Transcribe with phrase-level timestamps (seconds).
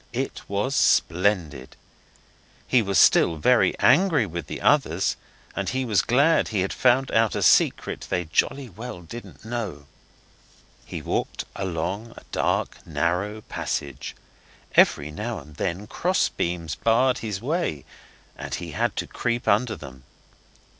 [0.13, 1.75] It was splendid.
[2.67, 5.15] He was still very angry with the others
[5.55, 9.85] and he was glad he had found out a secret they jolly well didn't know.
[10.87, 14.15] He walked along a dark, narrow passage.
[14.73, 17.85] Every now and then cross beams barred his way,
[18.35, 20.01] and he had to creep under them.